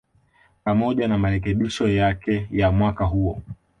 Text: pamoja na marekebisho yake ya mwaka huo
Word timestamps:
pamoja 0.63 1.07
na 1.07 1.17
marekebisho 1.17 1.87
yake 1.87 2.47
ya 2.51 2.71
mwaka 2.71 3.05
huo 3.05 3.41